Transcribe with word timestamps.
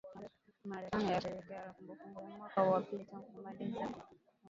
Marekani 0.65 1.05
yasherehekea 1.11 1.71
kumbukumbu 1.77 2.19
ya 2.21 2.27
mwaka 2.27 2.63
wa 2.63 2.81
pili 2.81 3.05
tangu 3.05 3.25
kumalizika 3.31 3.83
utumwa 3.83 4.05